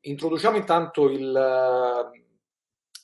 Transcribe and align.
introduciamo 0.00 0.56
intanto 0.56 1.08
il, 1.08 2.10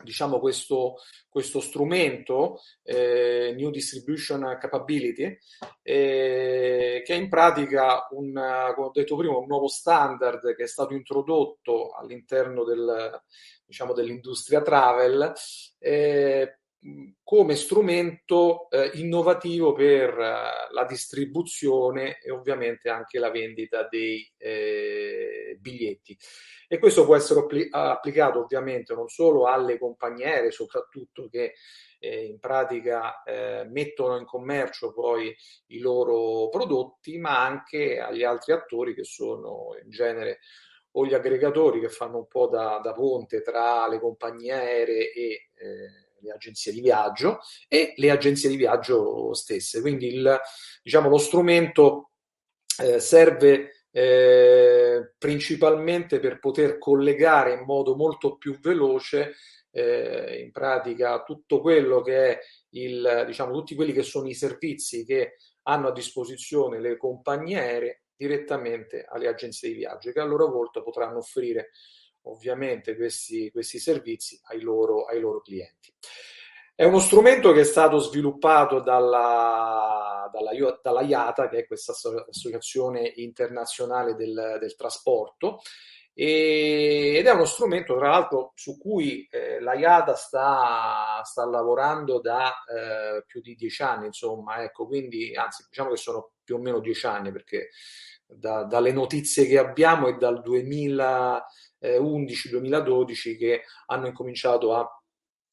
diciamo 0.02 0.38
questo, 0.38 0.96
questo 1.28 1.60
strumento 1.60 2.60
eh, 2.82 3.54
New 3.56 3.70
Distribution 3.70 4.56
Capability 4.60 5.38
eh, 5.82 7.02
che 7.04 7.14
è 7.14 7.16
in 7.16 7.28
pratica 7.28 8.06
un, 8.10 8.32
come 8.74 8.86
ho 8.86 8.90
detto 8.92 9.16
prima 9.16 9.36
un 9.36 9.46
nuovo 9.46 9.68
standard 9.68 10.54
che 10.54 10.64
è 10.64 10.68
stato 10.68 10.94
introdotto 10.94 11.90
all'interno 11.90 12.64
del, 12.64 13.22
diciamo, 13.64 13.92
dell'industria 13.92 14.62
travel 14.62 15.32
eh, 15.78 16.58
come 17.24 17.56
strumento 17.56 18.70
eh, 18.70 18.92
innovativo 18.94 19.72
per 19.72 20.16
uh, 20.16 20.72
la 20.72 20.84
distribuzione 20.88 22.18
e 22.20 22.30
ovviamente 22.30 22.88
anche 22.88 23.18
la 23.18 23.30
vendita 23.30 23.86
dei 23.88 24.30
eh, 24.36 25.58
biglietti. 25.60 26.16
E 26.70 26.78
questo 26.78 27.06
può 27.06 27.16
essere 27.16 27.40
appli- 27.40 27.68
applicato 27.70 28.40
ovviamente 28.40 28.94
non 28.94 29.08
solo 29.08 29.46
alle 29.46 29.78
compagnie 29.78 30.26
aeree, 30.26 30.50
soprattutto 30.50 31.26
che 31.30 31.54
eh, 31.98 32.26
in 32.26 32.38
pratica 32.38 33.22
eh, 33.22 33.64
mettono 33.64 34.18
in 34.18 34.26
commercio 34.26 34.92
poi 34.92 35.34
i 35.68 35.78
loro 35.78 36.48
prodotti, 36.50 37.18
ma 37.18 37.42
anche 37.44 37.98
agli 37.98 38.22
altri 38.22 38.52
attori 38.52 38.94
che 38.94 39.04
sono 39.04 39.76
in 39.82 39.90
genere 39.90 40.40
o 40.92 41.06
gli 41.06 41.14
aggregatori 41.14 41.80
che 41.80 41.88
fanno 41.88 42.18
un 42.18 42.26
po' 42.26 42.48
da, 42.48 42.80
da 42.82 42.92
ponte 42.92 43.40
tra 43.40 43.88
le 43.88 43.98
compagnie 43.98 44.52
aeree 44.52 45.12
e 45.12 45.50
eh, 45.54 46.08
le 46.20 46.32
agenzie 46.32 46.72
di 46.72 46.80
viaggio 46.80 47.38
e 47.68 47.94
le 47.96 48.10
agenzie 48.10 48.48
di 48.48 48.56
viaggio 48.56 49.32
stesse. 49.34 49.80
Quindi 49.80 50.14
il, 50.14 50.38
diciamo, 50.82 51.08
lo 51.08 51.18
strumento 51.18 52.10
eh, 52.82 53.00
serve 53.00 53.77
eh, 53.90 55.12
principalmente 55.16 56.20
per 56.20 56.38
poter 56.38 56.78
collegare 56.78 57.54
in 57.54 57.64
modo 57.64 57.96
molto 57.96 58.36
più 58.36 58.58
veloce 58.58 59.34
eh, 59.70 60.40
in 60.42 60.50
pratica 60.52 61.22
tutto 61.22 61.60
quello 61.60 62.00
che 62.02 62.28
è 62.30 62.38
il, 62.70 63.24
diciamo, 63.26 63.52
tutti 63.52 63.74
quelli 63.74 63.92
che 63.92 64.02
sono 64.02 64.28
i 64.28 64.34
servizi 64.34 65.04
che 65.04 65.36
hanno 65.62 65.88
a 65.88 65.92
disposizione 65.92 66.80
le 66.80 66.96
compagnie 66.96 67.58
aeree 67.58 68.02
direttamente 68.16 69.04
alle 69.08 69.28
agenzie 69.28 69.68
di 69.68 69.76
viaggio 69.76 70.10
che 70.10 70.20
a 70.20 70.24
loro 70.24 70.48
volta 70.48 70.82
potranno 70.82 71.18
offrire 71.18 71.70
ovviamente 72.22 72.96
questi, 72.96 73.50
questi 73.50 73.78
servizi 73.78 74.38
ai 74.44 74.60
loro, 74.60 75.04
ai 75.04 75.20
loro 75.20 75.40
clienti. 75.40 75.92
È 76.80 76.84
uno 76.84 77.00
strumento 77.00 77.50
che 77.50 77.62
è 77.62 77.64
stato 77.64 77.98
sviluppato 77.98 78.78
dalla, 78.78 80.30
dalla, 80.32 80.78
dalla 80.80 81.00
IATA, 81.00 81.48
che 81.48 81.58
è 81.58 81.66
questa 81.66 81.92
associazione 82.28 83.14
internazionale 83.16 84.14
del, 84.14 84.58
del 84.60 84.76
trasporto, 84.76 85.58
ed 86.14 87.26
è 87.26 87.30
uno 87.32 87.46
strumento, 87.46 87.96
tra 87.96 88.10
l'altro, 88.10 88.52
su 88.54 88.78
cui 88.78 89.26
eh, 89.28 89.58
la 89.58 89.74
IATA 89.74 90.14
sta, 90.14 91.20
sta 91.24 91.44
lavorando 91.46 92.20
da 92.20 92.62
eh, 92.62 93.24
più 93.26 93.40
di 93.40 93.56
dieci 93.56 93.82
anni, 93.82 94.06
insomma, 94.06 94.62
ecco, 94.62 94.86
quindi, 94.86 95.34
anzi, 95.34 95.64
diciamo 95.68 95.90
che 95.90 95.96
sono 95.96 96.30
più 96.44 96.54
o 96.54 96.58
meno 96.60 96.78
dieci 96.78 97.06
anni, 97.06 97.32
perché 97.32 97.70
da, 98.24 98.62
dalle 98.62 98.92
notizie 98.92 99.46
che 99.46 99.58
abbiamo 99.58 100.06
è 100.06 100.12
dal 100.16 100.42
2000 100.42 101.44
2011-2012 101.80 103.38
che 103.38 103.62
hanno 103.86 104.08
incominciato 104.08 104.74
a 104.74 104.97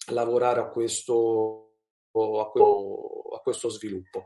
lavorare 0.07 0.59
a 0.59 0.69
questo, 0.69 1.73
a 2.11 2.49
questo, 2.49 3.21
a 3.35 3.39
questo 3.39 3.69
sviluppo. 3.69 4.23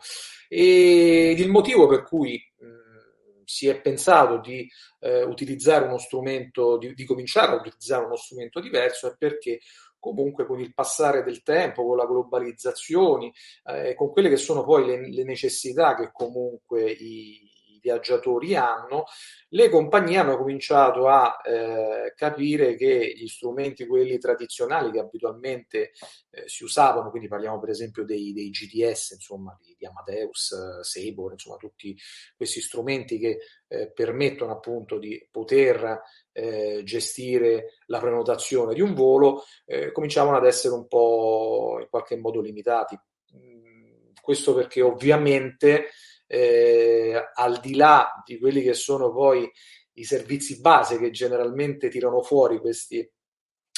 E 0.48 1.36
il 1.38 1.50
motivo 1.50 1.88
per 1.88 2.04
cui 2.04 2.42
mh, 2.58 3.44
si 3.46 3.68
è 3.68 3.82
pensato 3.82 4.38
di 4.40 4.70
eh, 5.00 5.24
utilizzare 5.24 5.86
uno 5.86 5.98
strumento, 5.98 6.78
di, 6.78 6.94
di 6.94 7.06
cominciare 7.06 7.54
a 7.54 7.56
utilizzare 7.56 8.06
uno 8.06 8.16
strumento 8.16 8.60
diverso 8.60 9.08
è 9.08 9.16
perché 9.18 9.60
comunque 9.98 10.46
con 10.46 10.60
il 10.60 10.74
passare 10.74 11.24
del 11.24 11.44
tempo, 11.44 11.86
con 11.86 11.98
la 11.98 12.06
globalizzazione, 12.06 13.32
eh, 13.66 13.96
con 13.96 14.12
quelle 14.12 14.30
che 14.30 14.38
sono 14.38 14.64
poi 14.64 14.86
le, 14.86 15.10
le 15.10 15.24
necessità 15.24 15.96
che 15.96 16.10
comunque 16.12 16.90
i, 16.90 17.49
viaggiatori 17.82 18.56
hanno, 18.56 19.06
le 19.50 19.70
compagnie 19.70 20.18
hanno 20.18 20.38
cominciato 20.38 21.08
a 21.08 21.38
eh, 21.44 22.14
capire 22.16 22.76
che 22.76 23.14
gli 23.16 23.28
strumenti, 23.28 23.88
quelli 23.88 24.18
tradizionali 24.18 24.92
che 24.92 25.00
abitualmente 25.00 25.92
eh, 26.30 26.44
si 26.48 26.64
usavano, 26.64 27.10
quindi 27.10 27.28
parliamo 27.28 27.60
per 27.60 27.70
esempio 27.70 28.04
dei, 28.04 28.34
dei 28.34 28.50
GDS, 28.50 29.12
insomma, 29.12 29.58
di, 29.60 29.76
di 29.78 29.86
Amadeus, 29.86 30.82
Sabor, 30.82 31.32
insomma, 31.32 31.58
tutti 31.58 31.98
questi 32.36 32.62
strumenti 32.62 33.18
che 33.18 33.40
eh, 33.68 33.92
permettono 33.92 34.52
appunto 34.52 34.98
di 34.98 35.28
poter 35.32 36.02
eh, 36.32 36.82
gestire 36.84 37.78
la 37.86 38.00
prenotazione 38.00 38.74
di 38.74 38.82
un 38.82 38.94
volo, 38.94 39.44
eh, 39.66 39.92
cominciavano 39.92 40.38
ad 40.38 40.46
essere 40.46 40.74
un 40.74 40.88
po' 40.88 41.78
in 41.80 41.88
qualche 41.90 42.18
modo 42.18 42.42
limitati. 42.42 42.98
Mm, 43.36 44.12
questo 44.22 44.54
perché 44.54 44.82
ovviamente 44.82 45.90
eh, 46.32 47.32
al 47.34 47.60
di 47.60 47.76
là 47.76 48.22
di 48.24 48.38
quelli 48.38 48.62
che 48.62 48.76
sono 48.76 49.12
poi 49.12 49.50
i 49.94 50.04
servizi 50.04 50.62
base 50.62 51.00
che 51.00 51.10
generalmente 51.10 51.90
tirano 51.90 52.22
fuori 52.22 52.60
questi, 52.60 53.10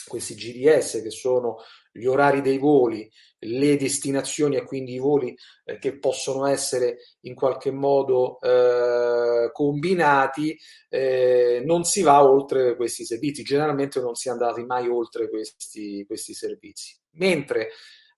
questi 0.06 0.36
GDS, 0.36 1.02
che 1.02 1.12
sono 1.12 1.60
gli 1.94 2.06
orari 2.06 2.42
dei 2.42 2.58
voli, 2.58 3.10
le 3.40 3.78
destinazioni 3.78 4.58
e 4.58 4.64
quindi 4.64 4.94
i 4.94 5.00
voli 5.00 5.36
eh, 5.64 5.78
che 5.80 5.98
possono 5.98 6.46
essere 6.46 6.98
in 7.22 7.36
qualche 7.36 7.72
modo 7.72 8.40
eh, 8.42 9.50
combinati, 9.54 10.58
eh, 10.90 11.62
non 11.66 11.86
si 11.86 12.02
va 12.02 12.24
oltre 12.24 12.76
questi 12.76 13.06
servizi. 13.06 13.44
Generalmente 13.44 14.02
non 14.02 14.16
si 14.16 14.28
è 14.28 14.32
andati 14.32 14.64
mai 14.64 14.90
oltre 14.90 15.30
questi, 15.30 16.04
questi 16.06 16.34
servizi. 16.34 17.00
Mentre 17.12 17.70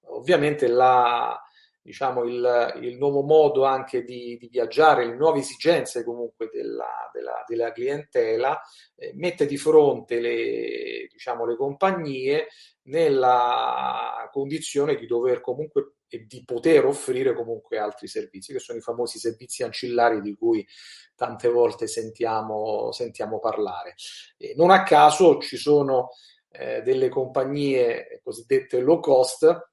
ovviamente 0.07 0.67
la, 0.67 1.39
diciamo, 1.83 2.23
il, 2.23 2.79
il, 2.81 2.97
nuovo 2.97 3.21
modo 3.23 3.65
anche 3.65 4.03
di, 4.03 4.37
di, 4.37 4.47
viaggiare, 4.47 5.05
le 5.05 5.15
nuove 5.15 5.39
esigenze 5.39 6.03
comunque 6.03 6.49
della, 6.51 7.09
della, 7.11 7.43
della 7.45 7.71
clientela, 7.73 8.59
eh, 8.95 9.11
mette 9.15 9.45
di 9.45 9.57
fronte 9.57 10.21
le, 10.21 11.07
diciamo, 11.11 11.45
le 11.45 11.57
compagnie 11.57 12.47
nella 12.83 14.29
condizione 14.31 14.95
di 14.95 15.05
dover 15.05 15.41
comunque 15.41 15.95
e 16.07 16.25
di 16.27 16.43
poter 16.45 16.85
offrire 16.85 17.33
comunque 17.33 17.79
altri 17.79 18.07
servizi, 18.07 18.53
che 18.53 18.59
sono 18.59 18.77
i 18.77 18.81
famosi 18.81 19.17
servizi 19.17 19.63
ancillari 19.63 20.21
di 20.21 20.35
cui 20.35 20.65
tante 21.15 21.49
volte 21.49 21.87
sentiamo, 21.87 22.91
sentiamo 22.91 23.39
parlare. 23.39 23.95
E 24.37 24.53
non 24.55 24.69
a 24.69 24.83
caso 24.83 25.39
ci 25.39 25.57
sono 25.57 26.09
eh, 26.51 26.81
delle 26.83 27.09
compagnie 27.09 28.21
cosiddette 28.23 28.79
low 28.79 28.99
cost 28.99 29.72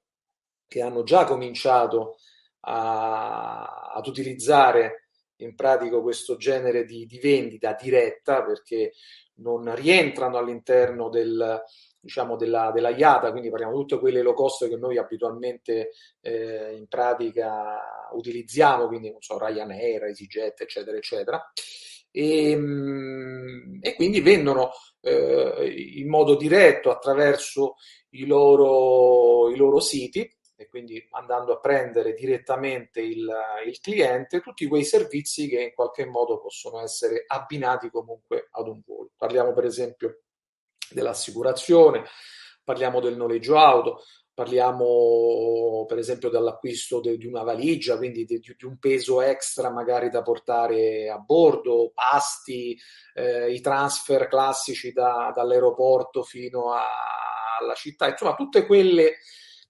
che 0.71 0.81
hanno 0.81 1.03
già 1.03 1.25
cominciato 1.25 2.15
a, 2.61 3.91
ad 3.93 4.07
utilizzare 4.07 5.09
in 5.41 5.53
pratica 5.53 5.99
questo 5.99 6.37
genere 6.37 6.85
di, 6.85 7.05
di, 7.05 7.19
vendita 7.19 7.75
diretta 7.77 8.41
perché 8.41 8.93
non 9.39 9.75
rientrano 9.75 10.37
all'interno 10.37 11.09
del, 11.09 11.61
diciamo, 11.99 12.37
della, 12.37 12.71
della 12.73 12.87
IATA, 12.87 13.31
quindi 13.31 13.49
parliamo 13.49 13.73
di 13.73 13.81
tutte 13.81 13.99
quelle 13.99 14.21
low 14.21 14.33
cost 14.33 14.69
che 14.69 14.77
noi 14.77 14.97
abitualmente 14.97 15.89
eh, 16.21 16.73
in 16.73 16.87
pratica 16.87 18.09
utilizziamo, 18.13 18.87
quindi 18.87 19.11
non 19.11 19.21
so, 19.21 19.37
Ryanair, 19.37 20.05
EasyJet, 20.05 20.61
eccetera, 20.61 20.95
eccetera. 20.95 21.51
E, 22.11 22.51
ehm, 22.51 23.79
e 23.81 23.95
quindi 23.95 24.21
vendono 24.21 24.71
eh, 25.01 25.93
in 25.97 26.07
modo 26.07 26.37
diretto 26.37 26.91
attraverso 26.91 27.75
i 28.11 28.25
loro, 28.25 29.49
i 29.49 29.57
loro 29.57 29.81
siti 29.81 30.33
e 30.61 30.67
quindi 30.67 31.03
andando 31.11 31.53
a 31.53 31.59
prendere 31.59 32.13
direttamente 32.13 33.01
il, 33.01 33.27
il, 33.65 33.79
cliente 33.79 34.41
tutti 34.41 34.67
quei 34.67 34.83
servizi 34.83 35.47
che 35.47 35.61
in 35.61 35.73
qualche 35.73 36.05
modo 36.05 36.39
possono 36.39 36.81
essere 36.81 37.23
abbinati 37.25 37.89
comunque 37.89 38.47
ad 38.51 38.67
un 38.67 38.81
volo. 38.85 39.09
Parliamo 39.17 39.53
per 39.53 39.65
esempio 39.65 40.21
dell'assicurazione, 40.91 42.03
parliamo 42.63 42.99
del 42.99 43.17
noleggio 43.17 43.57
auto, 43.57 44.03
parliamo 44.35 45.85
per 45.87 45.97
esempio 45.97 46.29
dell'acquisto 46.29 46.99
de, 46.99 47.17
di 47.17 47.25
una 47.25 47.41
valigia, 47.41 47.97
quindi 47.97 48.23
di, 48.23 48.39
di, 48.39 48.65
un 48.65 48.77
peso 48.77 49.19
extra 49.21 49.71
magari 49.71 50.09
da 50.09 50.21
portare 50.21 51.09
a 51.09 51.17
bordo, 51.17 51.91
pasti, 51.91 52.79
eh, 53.15 53.51
i 53.51 53.61
transfer 53.61 54.27
classici 54.27 54.91
da, 54.91 55.31
dall'aeroporto 55.33 56.21
fino 56.21 56.71
a, 56.71 56.85
alla 57.59 57.73
città, 57.73 58.07
insomma 58.07 58.35
tutte 58.35 58.67
quelle 58.67 59.15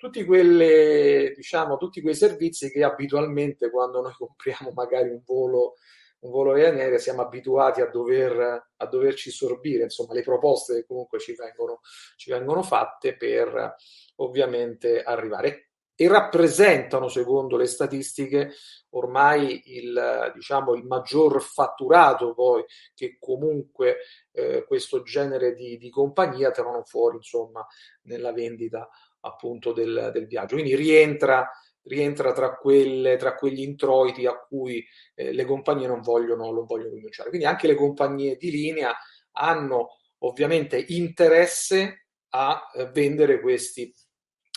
tutti, 0.01 0.25
quelle, 0.25 1.31
diciamo, 1.35 1.77
tutti 1.77 2.01
quei 2.01 2.15
servizi 2.15 2.71
che 2.71 2.83
abitualmente 2.83 3.69
quando 3.69 4.01
noi 4.01 4.13
compriamo 4.17 4.71
magari 4.73 5.09
un 5.09 5.21
volo, 5.23 5.75
un 6.21 6.31
volo 6.31 6.53
aereo 6.53 6.97
siamo 6.97 7.21
abituati 7.21 7.81
a, 7.81 7.85
dover, 7.85 8.69
a 8.75 8.85
doverci 8.87 9.29
sorbire, 9.29 9.83
insomma 9.83 10.13
le 10.13 10.23
proposte 10.23 10.73
che 10.73 10.85
comunque 10.87 11.19
ci 11.19 11.35
vengono, 11.35 11.81
ci 12.15 12.31
vengono 12.31 12.63
fatte 12.63 13.15
per 13.15 13.75
ovviamente 14.15 15.03
arrivare. 15.03 15.67
e 15.93 16.07
rappresentano, 16.07 17.07
secondo 17.07 17.55
le 17.55 17.67
statistiche, 17.67 18.53
ormai 18.91 19.61
il, 19.77 20.31
diciamo, 20.33 20.73
il 20.73 20.83
maggior 20.83 21.39
fatturato 21.43 22.33
poi 22.33 22.65
che 22.95 23.17
comunque 23.19 23.97
eh, 24.31 24.63
questo 24.65 25.03
genere 25.03 25.53
di, 25.53 25.77
di 25.77 25.91
compagnia 25.91 26.49
tirano 26.49 26.81
fuori 26.83 27.17
insomma 27.17 27.63
nella 28.03 28.33
vendita 28.33 28.89
appunto 29.21 29.73
del, 29.73 30.11
del 30.13 30.27
viaggio. 30.27 30.55
Quindi 30.55 30.75
rientra 30.75 31.49
rientra 31.83 32.31
tra, 32.31 32.55
quelle, 32.55 33.15
tra 33.17 33.35
quegli 33.35 33.61
introiti 33.61 34.25
a 34.25 34.37
cui 34.37 34.85
eh, 35.15 35.33
le 35.33 35.45
compagnie 35.45 35.87
non 35.87 36.01
vogliono, 36.01 36.51
non 36.51 36.65
vogliono 36.65 36.93
rinunciare. 36.93 37.29
Quindi 37.29 37.47
anche 37.47 37.67
le 37.67 37.75
compagnie 37.75 38.35
di 38.35 38.51
linea 38.51 38.95
hanno 39.33 39.97
ovviamente 40.19 40.83
interesse 40.89 42.07
a 42.29 42.69
eh, 42.73 42.85
vendere 42.91 43.39
questi, 43.41 43.93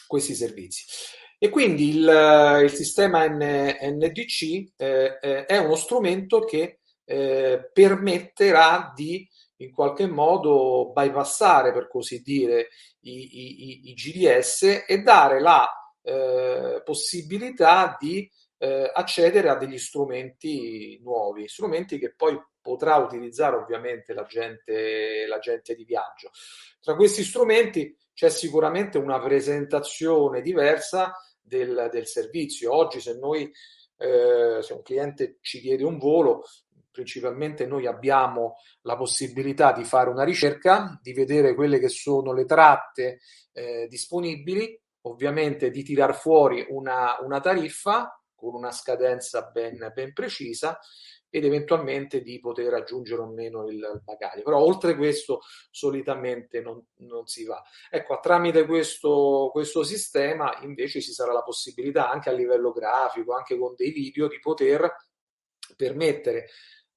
questi 0.06 0.34
servizi. 0.34 0.84
E 1.38 1.48
quindi 1.48 1.96
il, 1.96 2.60
il 2.62 2.70
sistema 2.70 3.26
NDC 3.26 4.72
eh, 4.76 5.18
eh, 5.20 5.44
è 5.46 5.58
uno 5.58 5.74
strumento 5.76 6.40
che 6.40 6.80
eh, 7.04 7.70
permetterà 7.72 8.92
di 8.94 9.28
in 9.56 9.72
qualche 9.72 10.06
modo 10.06 10.90
bypassare, 10.92 11.72
per 11.72 11.88
così 11.88 12.20
dire, 12.22 12.68
i, 13.00 13.40
i, 13.40 13.90
i 13.90 13.94
GDS 13.94 14.84
e 14.86 15.02
dare 15.02 15.40
la 15.40 15.68
eh, 16.02 16.82
possibilità 16.84 17.96
di 17.98 18.30
eh, 18.58 18.90
accedere 18.92 19.48
a 19.48 19.56
degli 19.56 19.78
strumenti 19.78 20.98
nuovi, 21.02 21.48
strumenti 21.48 21.98
che 21.98 22.14
poi 22.14 22.38
potrà 22.60 22.96
utilizzare 22.96 23.56
ovviamente 23.56 24.14
la 24.14 24.24
gente, 24.24 25.26
la 25.26 25.38
gente 25.38 25.74
di 25.74 25.84
viaggio. 25.84 26.30
Tra 26.80 26.96
questi 26.96 27.22
strumenti 27.22 27.96
c'è 28.14 28.30
sicuramente 28.30 28.96
una 28.96 29.20
presentazione 29.20 30.40
diversa 30.40 31.12
del, 31.40 31.88
del 31.92 32.06
servizio. 32.06 32.74
Oggi 32.74 33.00
se 33.00 33.18
noi 33.18 33.52
eh, 33.96 34.62
se 34.62 34.72
un 34.72 34.82
cliente 34.82 35.38
ci 35.40 35.60
chiede 35.60 35.84
un 35.84 35.98
volo, 35.98 36.44
principalmente 36.94 37.66
noi 37.66 37.86
abbiamo 37.86 38.54
la 38.82 38.96
possibilità 38.96 39.72
di 39.72 39.84
fare 39.84 40.08
una 40.08 40.22
ricerca, 40.22 40.96
di 41.02 41.12
vedere 41.12 41.54
quelle 41.54 41.80
che 41.80 41.88
sono 41.88 42.32
le 42.32 42.44
tratte 42.44 43.18
eh, 43.52 43.88
disponibili 43.88 44.80
ovviamente 45.06 45.70
di 45.70 45.82
tirar 45.82 46.14
fuori 46.14 46.64
una, 46.68 47.16
una 47.20 47.40
tariffa 47.40 48.18
con 48.34 48.54
una 48.54 48.70
scadenza 48.70 49.50
ben, 49.52 49.90
ben, 49.92 50.12
precisa 50.12 50.78
ed 51.28 51.44
eventualmente 51.44 52.22
di 52.22 52.38
poter 52.38 52.72
aggiungere 52.74 53.22
o 53.22 53.26
meno 53.26 53.66
il 53.66 54.00
bagaglio. 54.04 54.42
Però 54.44 54.58
oltre 54.58 54.94
questo 54.94 55.40
solitamente 55.70 56.60
non, 56.60 56.80
non 56.98 57.26
si 57.26 57.44
va. 57.44 57.60
Ecco, 57.90 58.20
tramite 58.20 58.64
questo, 58.66 59.50
questo, 59.50 59.82
sistema 59.82 60.56
invece 60.62 61.00
ci 61.00 61.12
sarà 61.12 61.32
la 61.32 61.42
possibilità 61.42 62.08
anche 62.08 62.30
a 62.30 62.32
livello 62.32 62.70
grafico, 62.70 63.34
anche 63.34 63.58
con 63.58 63.74
dei 63.76 63.90
video, 63.90 64.28
di 64.28 64.38
poter 64.38 64.88
permettere 65.76 66.48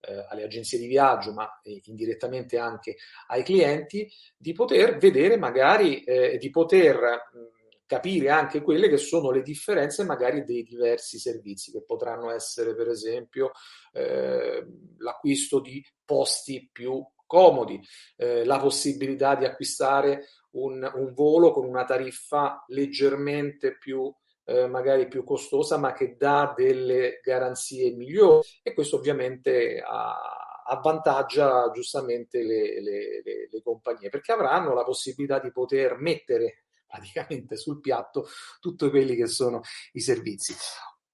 eh, 0.08 0.26
alle 0.30 0.44
agenzie 0.44 0.80
di 0.80 0.88
viaggio, 0.88 1.34
ma 1.34 1.60
eh, 1.64 1.82
indirettamente 1.86 2.58
anche 2.58 2.96
ai 3.28 3.44
clienti, 3.44 4.10
di 4.38 4.54
poter 4.54 4.98
vedere 4.98 5.38
magari, 5.38 6.04
eh, 6.04 6.38
di 6.38 6.50
poter 6.50 6.96
mh, 6.96 7.58
capire 7.86 8.30
anche 8.30 8.62
quelle 8.62 8.90
che 8.90 8.98
sono 8.98 9.32
le 9.32 9.42
differenze 9.42 10.04
magari 10.04 10.44
dei 10.44 10.64
diversi 10.64 11.18
servizi 11.18 11.72
che 11.72 11.84
potranno 11.84 12.32
essere 12.32 12.76
per 12.76 12.90
esempio 12.90 13.52
eh, 13.94 14.66
l'acquisto 14.98 15.60
di 15.62 15.84
posti 16.04 16.70
più 16.72 17.04
comodi, 17.26 17.80
eh, 18.16 18.46
la 18.46 18.60
possibilità 18.60 19.36
di 19.36 19.46
acquistare 19.46 20.28
un, 20.52 20.90
un, 20.96 21.14
volo 21.14 21.52
con 21.52 21.66
una 21.66 21.84
tariffa 21.84 22.64
leggermente 22.68 23.78
più 23.78 24.14
eh, 24.48 24.66
magari 24.68 25.08
più 25.08 25.26
costosa 25.26 25.78
ma 25.78 25.92
che 25.92 26.16
dà 26.18 26.54
delle 26.56 27.20
garanzie 27.22 27.92
migliori 27.92 28.48
e 28.64 28.74
questo 28.74 28.96
ovviamente 28.96 29.84
avvantaggia 30.66 31.70
giustamente 31.72 32.42
le, 32.44 32.82
le, 32.82 33.22
le, 33.24 33.50
le 33.52 33.62
compagnie 33.62 34.10
perché 34.10 34.32
avranno 34.32 34.74
la 34.74 34.86
possibilità 34.86 35.40
di 35.40 35.52
poter 35.52 35.98
mettere 35.98 36.64
praticamente 36.88 37.58
sul 37.58 37.82
piatto 37.82 38.28
tutti 38.62 38.90
quelli 38.90 39.16
che 39.16 39.28
sono 39.28 39.62
i 39.94 40.00
servizi. 40.00 40.56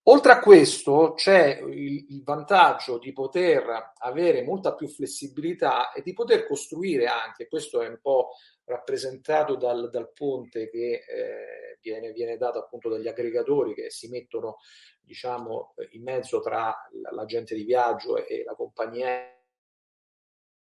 Oltre 0.07 0.33
a 0.33 0.39
questo 0.39 1.13
c'è 1.13 1.61
il, 1.65 2.05
il, 2.09 2.23
vantaggio 2.23 2.97
di 2.97 3.13
poter 3.13 3.93
avere 3.99 4.43
molta 4.43 4.75
più 4.75 4.89
flessibilità 4.89 5.93
e 5.93 6.01
di 6.01 6.11
poter 6.11 6.45
costruire 6.45 7.07
anche, 7.07 7.47
questo 7.47 7.81
è 7.81 7.87
un 7.87 7.99
po' 8.01 8.31
rappresentato 8.65 9.55
dal, 9.55 9.89
dal 9.89 10.11
ponte 10.13 10.69
che 10.69 11.03
eh, 11.07 11.77
viene, 11.81 12.11
viene, 12.11 12.37
dato 12.37 12.59
appunto 12.59 12.89
dagli 12.89 13.07
aggregatori 13.07 13.73
che 13.73 13.89
si 13.89 14.07
mettono 14.07 14.57
diciamo 15.01 15.75
in 15.91 16.03
mezzo 16.03 16.39
tra 16.39 16.73
l'agente 17.11 17.55
di 17.55 17.63
viaggio 17.63 18.25
e 18.25 18.43
la 18.43 18.55
compagnia. 18.55 19.31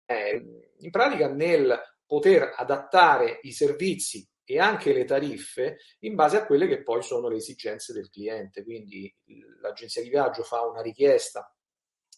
In 0.08 0.90
pratica 0.90 1.28
nel 1.28 1.80
poter 2.06 2.54
adattare 2.56 3.40
i 3.42 3.52
servizi 3.52 4.28
e 4.44 4.60
anche 4.60 4.92
le 4.92 5.04
tariffe 5.04 5.78
in 6.00 6.14
base 6.14 6.36
a 6.36 6.46
quelle 6.46 6.68
che 6.68 6.84
poi 6.84 7.02
sono 7.02 7.28
le 7.28 7.36
esigenze 7.36 7.92
del 7.92 8.08
cliente. 8.10 8.62
Quindi 8.62 9.12
l'agenzia 9.60 10.02
di 10.02 10.08
viaggio 10.08 10.44
fa 10.44 10.62
una 10.62 10.80
richiesta 10.82 11.50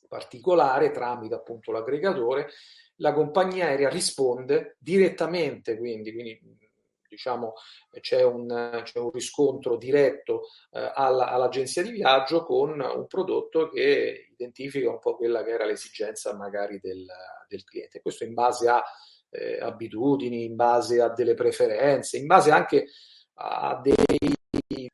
particolare 0.08 0.90
tramite 0.90 1.34
appunto 1.34 1.70
l'aggregatore, 1.70 2.48
la 2.98 3.12
compagnia 3.12 3.66
aerea 3.66 3.88
risponde 3.88 4.76
direttamente, 4.78 5.76
quindi, 5.76 6.12
quindi 6.12 6.40
diciamo 7.08 7.54
c'è 8.00 8.22
un, 8.22 8.80
c'è 8.84 8.98
un 8.98 9.10
riscontro 9.10 9.76
diretto 9.76 10.42
eh, 10.72 10.92
alla, 10.94 11.28
all'agenzia 11.28 11.82
di 11.82 11.90
viaggio 11.90 12.44
con 12.44 12.78
un 12.80 13.06
prodotto 13.06 13.68
che 13.70 14.28
identifica 14.30 14.90
un 14.90 14.98
po' 14.98 15.16
quella 15.16 15.42
che 15.42 15.50
era 15.50 15.64
l'esigenza 15.64 16.36
magari 16.36 16.78
del, 16.80 17.06
del 17.48 17.64
cliente. 17.64 18.02
Questo 18.02 18.24
in 18.24 18.34
base 18.34 18.68
a 18.68 18.82
eh, 19.30 19.58
abitudini, 19.60 20.44
in 20.44 20.54
base 20.54 21.00
a 21.00 21.08
delle 21.08 21.34
preferenze, 21.34 22.18
in 22.18 22.26
base 22.26 22.50
anche 22.50 22.86
a 23.34 23.80
dei 23.82 24.36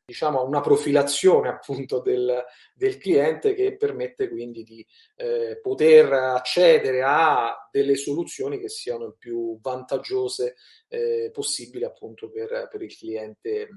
diciamo, 0.05 0.45
una 0.45 0.61
profilazione 0.61 1.49
appunto 1.49 2.01
del, 2.01 2.45
del, 2.75 2.97
cliente 2.97 3.55
che 3.55 3.77
permette 3.77 4.29
quindi 4.29 4.63
di 4.63 4.87
eh, 5.17 5.59
poter 5.61 6.13
accedere 6.13 7.03
a 7.03 7.69
delle 7.73 7.97
soluzioni 7.97 8.61
che 8.61 8.69
siano 8.69 9.07
il 9.07 9.17
più 9.19 9.59
vantaggiose 9.61 10.55
eh, 10.89 11.31
possibili 11.33 11.85
appunto 11.85 12.31
per, 12.31 12.69
per 12.71 12.83
il 12.83 12.97
cliente 12.97 13.51
eh, 13.51 13.69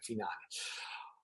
finale. 0.00 0.46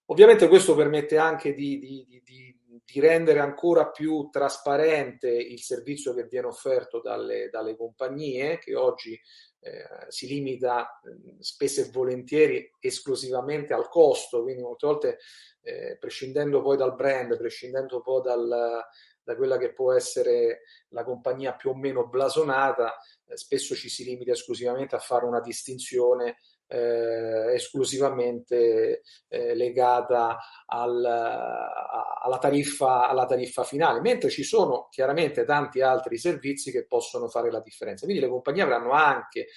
Ovviamente 0.09 0.47
questo 0.47 0.76
permette 0.76 1.19
anche 1.19 1.52
di, 1.52 1.81
di, 1.81 2.06
di, 2.09 2.23
di, 2.25 2.61
rendere 2.94 3.41
ancora 3.41 3.91
più 3.91 4.29
trasparente 4.31 5.29
il 5.29 5.61
servizio 5.61 6.15
che 6.15 6.25
viene 6.25 6.47
offerto 6.47 7.00
dalle, 7.00 7.49
dalle 7.50 7.77
compagnie, 7.77 8.59
che 8.59 8.75
oggi 8.75 9.21
eh, 9.61 10.06
si 10.09 10.27
limita 10.27 11.00
spesso 11.40 11.81
e 11.81 11.90
volentieri 11.90 12.71
esclusivamente 12.78 13.75
al 13.75 13.88
costo, 13.88 14.43
quindi 14.43 14.62
molte 14.62 14.87
volte 14.87 15.19
eh, 15.62 15.97
prescindendo 15.99 16.62
poi 16.62 16.76
dal 16.76 16.95
brand, 16.95 17.37
prescindendo 17.37 18.00
poi 18.00 18.23
dal, 18.23 18.85
da 19.26 19.37
quella 19.37 19.59
che 19.59 19.73
può 19.73 19.93
essere 19.93 20.62
la 20.90 21.02
compagnia 21.02 21.57
più 21.57 21.71
o 21.71 21.75
meno 21.75 22.07
blasonata, 22.07 22.95
eh, 23.26 23.37
spesso 23.37 23.75
ci 23.75 23.88
si 23.88 24.05
limita 24.05 24.31
esclusivamente 24.31 24.95
a 24.95 25.00
fare 25.00 25.25
una 25.25 25.40
distinzione 25.40 26.37
eh, 26.68 27.54
esclusivamente 27.54 29.02
eh, 29.28 29.54
legata 29.54 30.38
al, 30.66 31.04
a, 31.04 32.20
alla, 32.23 32.38
tariffa, 32.38 33.08
alla 33.08 33.26
tariffa 33.26 33.64
finale, 33.64 34.00
mentre 34.00 34.30
ci 34.30 34.42
sono 34.42 34.88
chiaramente 34.90 35.44
tanti 35.44 35.80
altri 35.80 36.18
servizi 36.18 36.70
che 36.70 36.87
possono 36.87 37.28
fare 37.28 37.50
la 37.50 37.61
differenza. 37.61 38.04
Quindi 38.04 38.23
le 38.23 38.28
compagnie 38.30 38.62
avranno 38.62 38.92
anche 38.92 39.49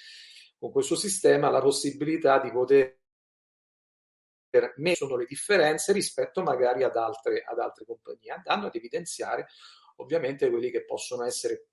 con 0.58 0.70
questo 0.70 0.94
sistema 0.94 1.50
la 1.50 1.60
possibilità 1.60 2.38
di 2.38 2.50
poter 2.50 2.98
me 4.76 4.96
sono 4.96 5.16
le 5.16 5.26
differenze 5.26 5.92
rispetto 5.92 6.42
magari 6.42 6.82
ad 6.82 6.96
altre, 6.96 7.44
ad 7.46 7.58
altre 7.58 7.84
compagnie, 7.84 8.32
andando 8.32 8.66
ad 8.66 8.74
evidenziare 8.74 9.46
ovviamente 9.96 10.48
quelli 10.50 10.70
che 10.70 10.84
possono 10.84 11.24
essere 11.24 11.68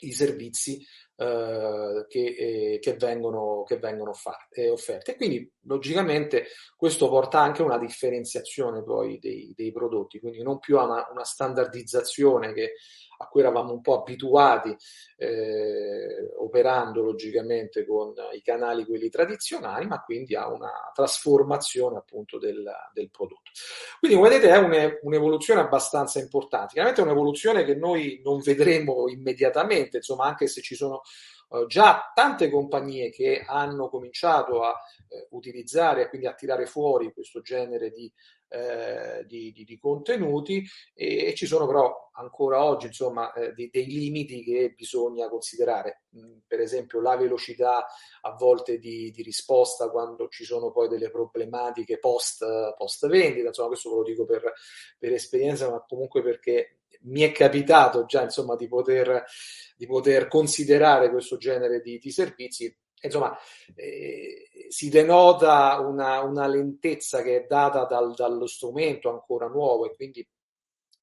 i 0.00 0.12
servizi 0.12 0.84
eh, 1.20 2.06
che, 2.08 2.20
eh, 2.20 2.78
che, 2.80 2.94
vengono, 2.94 3.64
che 3.64 3.78
vengono 3.78 4.12
fatti, 4.12 4.60
eh, 4.60 4.70
offerti. 4.70 5.10
E 5.10 5.16
quindi 5.16 5.52
logicamente 5.62 6.46
questo 6.76 7.08
porta 7.08 7.40
anche 7.40 7.62
a 7.62 7.64
una 7.64 7.78
differenziazione 7.78 8.84
poi 8.84 9.18
dei, 9.18 9.52
dei 9.56 9.72
prodotti, 9.72 10.20
quindi 10.20 10.42
non 10.42 10.60
più 10.60 10.78
a 10.78 10.84
una, 10.84 11.08
una 11.10 11.24
standardizzazione 11.24 12.52
che 12.52 12.74
a 13.20 13.26
cui 13.26 13.40
eravamo 13.40 13.72
un 13.72 13.80
po' 13.80 13.98
abituati 13.98 14.76
eh, 15.16 16.32
operando 16.38 17.02
logicamente 17.02 17.84
con 17.84 18.14
i 18.32 18.42
canali 18.42 18.84
quelli 18.84 19.08
tradizionali, 19.08 19.86
ma 19.86 20.02
quindi 20.02 20.36
a 20.36 20.48
una 20.48 20.70
trasformazione 20.94 21.96
appunto 21.96 22.38
del, 22.38 22.64
del 22.92 23.10
prodotto. 23.10 23.50
Quindi 23.98 24.16
come 24.16 24.28
vedete 24.28 24.52
è 24.52 24.58
un, 24.58 24.98
un'evoluzione 25.02 25.60
abbastanza 25.60 26.20
importante, 26.20 26.74
chiaramente 26.74 27.02
è 27.02 27.04
un'evoluzione 27.04 27.64
che 27.64 27.74
noi 27.74 28.20
non 28.22 28.40
vedremo 28.40 29.08
immediatamente, 29.08 29.96
insomma 29.96 30.26
anche 30.26 30.46
se 30.46 30.62
ci 30.62 30.76
sono 30.76 31.00
Uh, 31.48 31.64
già 31.64 32.12
tante 32.14 32.50
compagnie 32.50 33.08
che 33.08 33.42
hanno 33.46 33.88
cominciato 33.88 34.64
a 34.64 34.74
eh, 35.08 35.28
utilizzare 35.30 36.02
e 36.02 36.08
quindi 36.10 36.26
attirare 36.26 36.66
fuori 36.66 37.10
questo 37.10 37.40
genere 37.40 37.90
di, 37.90 38.12
eh, 38.50 39.24
di, 39.26 39.52
di, 39.52 39.64
di 39.64 39.78
contenuti 39.78 40.66
e, 40.94 41.26
e, 41.26 41.34
ci 41.34 41.46
sono 41.46 41.66
però 41.66 42.10
ancora 42.12 42.64
oggi 42.64 42.86
insomma 42.86 43.32
eh, 43.32 43.52
dei, 43.52 43.68
dei, 43.70 43.86
limiti 43.86 44.42
che 44.42 44.72
bisogna 44.76 45.28
considerare, 45.28 46.04
mm, 46.16 46.38
per 46.46 46.60
esempio 46.60 47.00
la 47.00 47.16
velocità 47.16 47.86
a 48.22 48.34
volte 48.36 48.78
di, 48.78 49.12
risposta 49.18 49.90
quando 49.90 50.28
ci 50.28 50.44
sono 50.44 50.70
poi 50.70 50.88
delle 50.88 51.10
problematiche 51.10 51.98
post, 51.98 52.44
post 52.76 53.06
vendita, 53.06 53.48
insomma 53.48 53.68
questo 53.68 53.90
ve 53.90 53.96
lo 53.96 54.02
dico 54.02 54.24
per, 54.24 54.52
per 54.98 55.12
esperienza 55.12 55.70
ma 55.70 55.84
comunque 55.86 56.22
perché 56.22 56.77
mi 57.02 57.22
è 57.22 57.32
capitato 57.32 58.04
già 58.04 58.22
insomma 58.22 58.56
di 58.56 58.68
poter, 58.68 59.24
di 59.76 59.86
poter 59.86 60.28
considerare 60.28 61.10
questo 61.10 61.36
genere 61.36 61.80
di, 61.80 61.98
di 61.98 62.10
servizi 62.10 62.74
insomma, 63.00 63.36
eh, 63.74 64.48
si 64.68 64.88
denota 64.88 65.78
una, 65.80 66.20
una, 66.22 66.46
lentezza 66.46 67.22
che 67.22 67.36
è 67.36 67.46
data 67.46 67.84
dal, 67.84 68.14
dallo 68.14 68.46
strumento 68.46 69.10
ancora 69.10 69.46
nuovo 69.46 69.86
e 69.86 69.94
quindi 69.94 70.26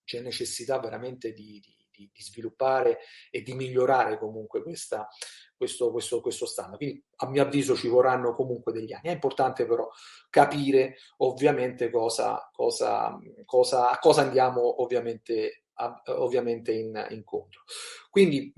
c'è 0.04 0.20
necessità 0.20 0.78
veramente 0.80 1.32
di, 1.34 1.62
di, 1.92 2.10
di 2.14 2.22
sviluppare 2.22 3.00
e 3.32 3.42
di 3.42 3.54
migliorare 3.54 4.20
comunque 4.20 4.62
questa, 4.62 5.08
questo, 5.56 5.92
questo, 5.92 6.22
questo 6.22 6.46
standard. 6.46 6.78
Quindi 6.78 7.04
a 7.18 7.30
mio 7.30 7.42
avviso 7.42 7.76
ci 7.76 7.88
vorranno 7.88 8.36
comunque 8.36 8.72
degli 8.72 8.94
anni. 8.94 9.10
È 9.10 9.12
importante 9.12 9.66
però 9.66 9.90
capire 10.30 10.98
ovviamente 11.18 11.90
cosa, 11.90 12.50
cosa, 12.52 13.18
cosa, 13.46 13.90
a 13.90 13.98
cosa 14.00 14.22
andiamo 14.22 14.82
ovviamente, 14.84 15.65
ovviamente 16.06 16.72
in, 16.72 17.06
incontro. 17.10 17.62
Quindi 18.10 18.54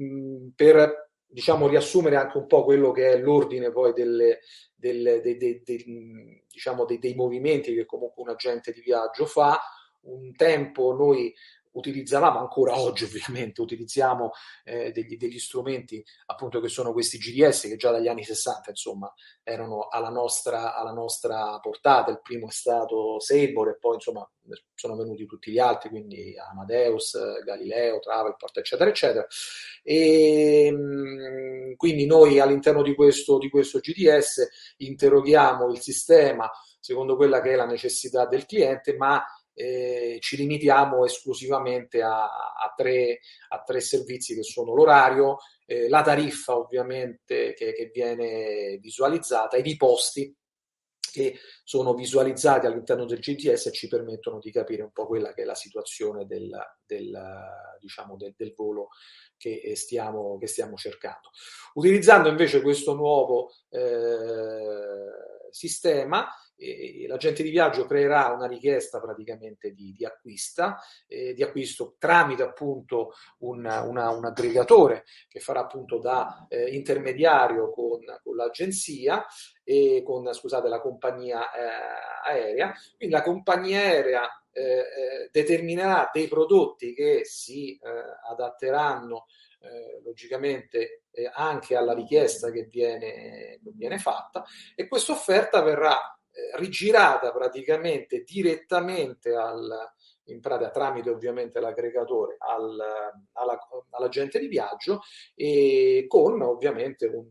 per 0.56 1.08
diciamo, 1.30 1.68
riassumere 1.68 2.16
anche 2.16 2.38
un 2.38 2.48
po' 2.48 2.64
quello 2.64 2.92
che 2.92 3.12
è 3.12 3.20
l'ordine 3.20 3.72
poi 3.72 3.94
delle, 3.94 4.40
delle, 4.76 5.22
dei, 5.22 5.38
dei, 5.38 5.62
dei, 5.64 6.44
diciamo, 6.50 6.86
dei, 6.86 7.14
movimenti 7.16 7.74
che 7.74 7.86
comunque 7.86 8.24
un 8.24 8.30
agente 8.30 8.72
di 8.72 8.82
viaggio 8.82 9.26
fa. 9.26 9.60
Un 10.02 10.34
tempo 10.36 10.94
noi 10.94 11.34
utilizzavamo 11.78 12.40
ancora 12.40 12.80
oggi 12.80 13.04
ovviamente, 13.06 13.62
utilizziamo 13.62 14.32
eh, 14.64 14.92
degli, 14.92 15.16
degli, 15.18 15.40
strumenti 15.40 16.04
appunto 16.26 16.60
che 16.60 16.68
sono 16.68 16.92
questi 16.92 17.18
GDS 17.18 17.62
che 17.62 17.76
già 17.78 17.92
dagli 17.92 18.08
anni 18.08 18.24
60 18.24 18.72
insomma 18.72 19.12
erano 19.44 19.88
alla 19.88 20.10
nostra, 20.10 20.76
alla 20.76 20.92
nostra 20.92 21.58
portata, 21.60 22.12
il 22.12 22.22
primo 22.22 22.48
è 22.48 22.52
stato 22.52 23.20
Sabor 23.20 23.70
e 23.70 23.78
poi 23.80 23.96
insomma 23.96 24.28
sono 24.74 24.96
venuti 24.96 25.26
tutti 25.26 25.52
gli 25.52 25.60
altri, 25.60 25.90
quindi 25.90 26.34
Amadeus, 26.38 27.44
Galileo, 27.44 28.00
Travelport 28.00 28.58
eccetera 28.58 28.90
eccetera. 28.90 29.28
E 29.84 30.66
ehm, 30.66 31.76
quindi 31.76 32.06
noi 32.06 32.40
all'interno 32.40 32.82
di 32.82 32.96
questo, 32.96 33.38
di 33.38 33.50
questo 33.50 33.80
GDS 33.80 34.76
interroghiamo 34.78 35.70
il 35.70 35.80
sistema 35.80 36.50
secondo 36.80 37.18
quella 37.18 37.42
che 37.42 37.52
è 37.52 37.56
la 37.56 37.66
necessità 37.66 38.26
del 38.26 38.46
cliente 38.46 38.96
ma 38.96 39.22
eh, 39.60 40.20
ci 40.22 40.38
limitiamo 40.38 41.04
esclusivamente 41.04 42.04
a, 42.04 42.26
a, 42.26 42.74
tre, 42.76 43.22
a, 43.50 43.64
tre, 43.64 43.80
servizi 43.80 44.36
che 44.36 44.44
sono 44.44 44.76
l'orario, 44.76 45.38
eh, 45.66 45.90
la 45.90 46.04
tariffa 46.04 46.56
ovviamente 46.56 47.54
che, 47.54 47.74
che, 47.74 47.90
viene 47.92 48.78
visualizzata 48.78 49.58
ed 49.58 49.66
i 49.66 49.76
posti 49.76 50.32
che 51.12 51.40
sono 51.64 51.96
visualizzati 51.96 52.68
all'interno 52.68 53.06
del 53.06 53.18
GTS 53.18 53.66
e 53.66 53.72
ci 53.72 53.88
permettono 53.88 54.38
di 54.38 54.52
capire 54.52 54.84
un 54.84 54.92
po' 54.92 55.08
quella 55.08 55.34
che 55.34 55.42
è 55.42 55.46
la 55.46 55.56
situazione 55.56 56.28
del, 56.28 56.56
del, 56.86 57.20
diciamo 57.80 58.16
del, 58.16 58.36
del 58.38 58.54
volo 58.56 58.90
che 59.38 59.74
stiamo, 59.76 60.38
che 60.38 60.46
stiamo, 60.46 60.76
cercando. 60.76 61.30
Utilizzando 61.74 62.30
invece 62.30 62.62
questo 62.62 62.94
nuovo 62.94 63.52
eh, 63.70 65.50
sistema, 65.50 66.28
eh, 66.58 67.06
l'agente 67.08 67.44
di 67.44 67.50
viaggio 67.52 67.86
creerà 67.86 68.30
una 68.30 68.48
richiesta 68.48 69.00
praticamente 69.00 69.72
di, 69.72 69.94
di, 69.94 70.06
acquista, 70.06 70.80
eh, 71.08 71.34
di 71.34 71.44
acquisto 71.44 71.96
tramite 72.00 72.44
appunto 72.44 73.14
un, 73.40 73.60
una, 73.60 74.10
un, 74.10 74.26
aggregatore 74.26 75.06
che 75.28 75.40
farà 75.40 75.62
appunto 75.62 76.00
da 76.00 76.48
eh, 76.50 76.74
intermediario 76.76 77.72
con, 77.72 78.00
con, 78.24 78.36
l'agenzia 78.36 79.26
e 79.64 80.02
con 80.04 80.34
scusate, 80.34 80.68
la 80.68 80.82
compagnia 80.82 81.52
eh, 81.52 82.32
aerea. 82.32 82.74
Quindi 82.98 83.16
la 83.16 83.22
compagnia 83.22 83.80
aerea 83.80 84.44
eh, 84.52 84.62
eh, 84.64 85.30
determinerà 85.32 86.10
dei 86.12 86.28
prodotti 86.28 86.94
che 86.94 87.22
si 87.24 87.80
adatteranno 88.30 89.26
logicamente 90.04 91.02
anche 91.34 91.76
alla 91.76 91.94
richiesta 91.94 92.52
che 92.52 92.64
viene, 92.66 93.60
che 93.62 93.72
viene 93.74 93.98
fatta 93.98 94.46
e 94.76 94.88
questa 94.88 95.12
offerta 95.12 95.62
verrà 95.62 96.17
rigirata 96.56 97.32
praticamente 97.32 98.24
direttamente 98.24 99.34
al, 99.34 99.92
in 100.28 100.40
pratica 100.40 100.70
tramite 100.70 101.10
ovviamente 101.10 101.60
l'aggregatore 101.60 102.38
al, 102.40 102.78
alla, 103.34 103.58
all'agente 103.92 104.40
di 104.40 104.48
viaggio 104.48 105.02
e 105.36 106.06
con 106.08 106.42
ovviamente 106.42 107.08
un 107.08 107.30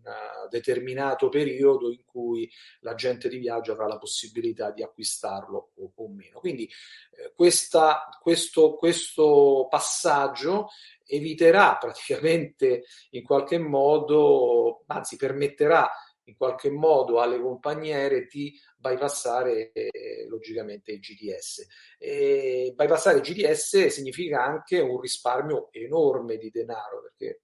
determinato 0.50 1.28
periodo 1.28 1.90
in 1.90 2.04
cui 2.04 2.50
l'agente 2.80 3.28
di 3.28 3.38
viaggio 3.38 3.72
avrà 3.72 3.86
la 3.86 3.98
possibilità 3.98 4.70
di 4.70 4.82
acquistarlo 4.82 5.72
o, 5.74 5.92
o 5.94 6.08
meno. 6.08 6.40
Quindi 6.40 6.64
eh, 6.64 7.32
questa, 7.34 8.08
questo, 8.20 8.74
questo 8.74 9.66
passaggio 9.68 10.68
eviterà 11.06 11.76
praticamente 11.80 12.84
in 13.10 13.22
qualche 13.22 13.58
modo, 13.58 14.84
anzi 14.86 15.16
permetterà 15.16 15.88
in 16.28 16.36
qualche 16.36 16.70
modo 16.70 17.20
alle 17.20 17.40
compagniere 17.40 18.26
di 18.26 18.52
bypassare 18.88 19.72
eh, 19.72 20.26
logicamente 20.28 20.92
il 20.92 21.00
GDS. 21.00 21.66
E 21.98 22.72
bypassare 22.74 23.18
il 23.18 23.22
GDS 23.22 23.86
significa 23.86 24.42
anche 24.44 24.78
un 24.80 25.00
risparmio 25.00 25.68
enorme 25.72 26.36
di 26.36 26.50
denaro, 26.50 27.02
perché 27.02 27.42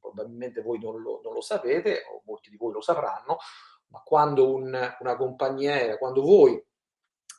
probabilmente 0.00 0.62
voi 0.62 0.78
non 0.78 1.00
lo, 1.00 1.20
non 1.22 1.32
lo 1.32 1.40
sapete, 1.40 2.02
o 2.10 2.22
molti 2.24 2.50
di 2.50 2.56
voi 2.56 2.72
lo 2.72 2.80
sapranno, 2.80 3.38
ma 3.88 4.00
quando 4.00 4.52
un, 4.52 4.96
una 5.00 5.16
compagnia, 5.16 5.96
quando 5.98 6.22
voi 6.22 6.62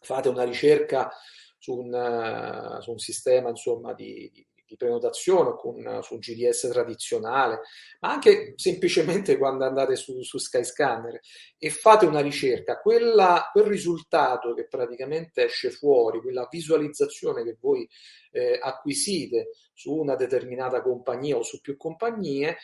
fate 0.01 0.29
una 0.29 0.43
ricerca 0.43 1.12
su 1.57 1.77
un, 1.77 2.77
su 2.81 2.91
un 2.91 3.00
sistema 3.00 3.50
insomma, 3.50 3.93
di, 3.93 4.29
di 4.33 4.45
di 4.74 4.77
prenotazione 4.77 5.56
con, 5.56 6.00
su 6.01 6.15
un 6.15 6.20
GDS 6.20 6.68
tradizionale, 6.70 7.62
ma 8.00 8.12
anche 8.12 8.53
semplicemente 8.58 9.38
quando 9.38 9.65
andate 9.65 9.96
su, 9.96 10.22
su 10.24 10.38
Skyscanner 10.38 11.20
e 11.58 11.70
fate 11.70 12.06
una 12.06 12.22
ricerca, 12.22 12.80
quella, 12.80 13.50
quel 13.51 13.65
risultato 13.65 14.53
che 14.53 14.68
praticamente 14.68 15.46
esce 15.46 15.70
fuori, 15.70 16.22
quella 16.22 16.48
visualizzazione 16.50 17.44
che 17.44 17.58
voi 17.60 17.88
eh, 18.32 18.60
acquisite 18.62 19.50
su 19.74 19.94
una 19.94 20.15
determinata 20.15 20.82
compagnia 20.82 21.38
o 21.38 21.44
su 21.44 21.62
più 21.62 21.77
compagnie, 21.77 22.58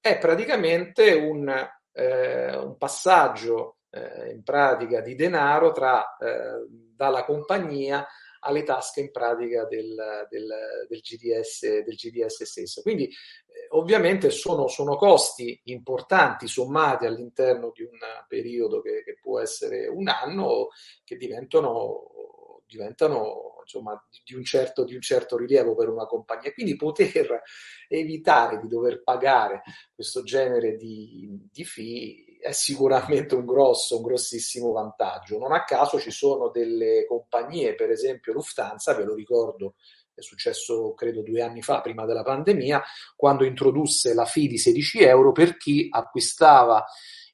è 0.00 0.18
praticamente 0.18 1.12
un, 1.12 1.48
eh, 1.92 2.56
un 2.56 2.76
passaggio 2.76 3.78
eh, 3.90 4.32
in 4.32 4.42
pratica 4.42 5.00
di 5.00 5.14
denaro 5.14 5.72
tra, 5.72 6.16
eh, 6.18 6.66
dalla 6.94 7.24
compagnia 7.24 8.06
alle 8.44 8.62
tasche 8.62 9.00
in 9.00 9.10
pratica 9.10 9.64
del, 9.64 10.26
del, 10.28 10.46
del, 10.88 11.00
GDS, 11.00 11.82
del 11.82 11.94
GDS 11.94 12.44
stesso. 12.44 12.82
Quindi 12.82 13.06
eh, 13.06 13.66
ovviamente 13.70 14.30
sono, 14.30 14.68
sono, 14.68 14.96
costi 14.96 15.58
importanti 15.64 16.46
sommati 16.46 17.06
all'interno 17.06 17.72
di 17.74 17.82
un 17.82 17.98
periodo 18.28 18.80
che, 18.80 19.02
che 19.02 19.18
può 19.20 19.40
essere 19.40 19.86
un 19.86 20.08
anno 20.08 20.68
che 21.04 21.16
diventano, 21.16 22.62
diventano 22.66 23.54
insomma, 23.62 24.00
di, 24.24 24.34
un 24.34 24.44
certo, 24.44 24.84
di 24.84 24.94
un 24.94 25.00
certo 25.00 25.36
rilievo 25.36 25.74
per 25.74 25.88
una 25.88 26.06
compagnia. 26.06 26.52
Quindi 26.52 26.76
poter 26.76 27.42
evitare 27.88 28.60
di 28.60 28.68
dover 28.68 29.02
pagare 29.02 29.62
questo 29.94 30.22
genere 30.22 30.76
di, 30.76 31.48
di 31.50 31.64
fee 31.64 32.23
è 32.44 32.52
sicuramente 32.52 33.34
un 33.34 33.46
grosso, 33.46 33.96
un 33.96 34.02
grossissimo 34.02 34.70
vantaggio. 34.72 35.38
Non 35.38 35.52
a 35.52 35.64
caso 35.64 35.98
ci 35.98 36.10
sono 36.10 36.50
delle 36.50 37.06
compagnie, 37.06 37.74
per 37.74 37.90
esempio 37.90 38.34
Lufthansa, 38.34 38.92
ve 38.92 39.04
lo 39.04 39.14
ricordo, 39.14 39.76
è 40.12 40.20
successo 40.20 40.92
credo 40.92 41.22
due 41.22 41.40
anni 41.40 41.62
fa, 41.62 41.80
prima 41.80 42.04
della 42.04 42.22
pandemia, 42.22 42.82
quando 43.16 43.44
introdusse 43.44 44.12
la 44.12 44.26
fee 44.26 44.46
di 44.46 44.58
16 44.58 45.04
euro 45.04 45.32
per 45.32 45.56
chi 45.56 45.88
acquistava 45.90 46.84